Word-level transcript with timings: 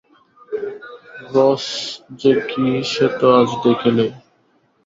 রস 1.33 1.65
যে 2.19 2.31
কী 2.49 2.65
সে 2.91 3.07
তো 3.17 3.27
আজ 3.39 3.49
দেখিলে? 3.63 4.05